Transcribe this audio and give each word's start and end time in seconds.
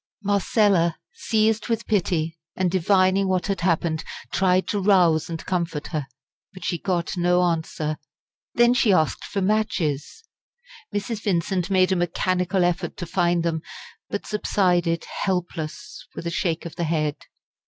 Marcella, 0.23 0.97
seized 1.13 1.67
with 1.67 1.85
pity, 1.85 2.35
and 2.55 2.71
divining 2.71 3.27
what 3.27 3.45
had 3.45 3.61
happened, 3.61 4.03
tried 4.33 4.67
to 4.67 4.79
rouse 4.81 5.29
and 5.29 5.45
comfort 5.45 5.85
her. 5.89 6.07
But 6.55 6.65
she 6.65 6.79
got 6.79 7.15
no 7.17 7.43
answer. 7.43 7.97
Then 8.55 8.73
she 8.73 8.91
asked 8.91 9.23
for 9.23 9.43
matches. 9.43 10.23
Mrs. 10.91 11.21
Vincent 11.21 11.69
made 11.69 11.91
a 11.91 11.95
mechanical 11.95 12.63
effort 12.63 12.97
to 12.97 13.05
find 13.05 13.43
them, 13.43 13.61
but 14.09 14.25
subsided 14.25 15.05
helpless 15.23 16.07
with 16.15 16.25
a 16.25 16.31
shake 16.31 16.65
of 16.65 16.77
the 16.77 16.85
head. 16.85 17.17